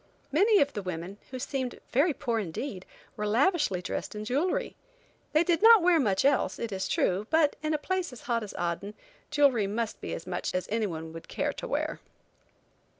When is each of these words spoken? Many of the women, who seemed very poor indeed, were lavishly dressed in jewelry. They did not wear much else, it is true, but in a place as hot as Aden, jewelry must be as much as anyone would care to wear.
Many 0.31 0.59
of 0.59 0.73
the 0.73 0.81
women, 0.81 1.19
who 1.29 1.37
seemed 1.37 1.79
very 1.91 2.11
poor 2.11 2.39
indeed, 2.39 2.87
were 3.15 3.27
lavishly 3.27 3.83
dressed 3.83 4.15
in 4.15 4.25
jewelry. 4.25 4.75
They 5.31 5.43
did 5.43 5.61
not 5.61 5.83
wear 5.83 5.99
much 5.99 6.25
else, 6.25 6.57
it 6.57 6.71
is 6.71 6.87
true, 6.87 7.27
but 7.29 7.55
in 7.61 7.75
a 7.75 7.77
place 7.77 8.11
as 8.11 8.21
hot 8.21 8.41
as 8.41 8.55
Aden, 8.55 8.95
jewelry 9.29 9.67
must 9.67 10.01
be 10.01 10.15
as 10.15 10.25
much 10.25 10.55
as 10.55 10.67
anyone 10.71 11.13
would 11.13 11.27
care 11.27 11.53
to 11.53 11.67
wear. 11.67 11.99